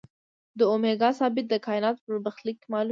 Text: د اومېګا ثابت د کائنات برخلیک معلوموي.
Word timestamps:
د 0.57 0.59
اومېګا 0.71 1.09
ثابت 1.19 1.45
د 1.49 1.53
کائنات 1.65 1.95
برخلیک 2.07 2.59
معلوموي. 2.71 2.79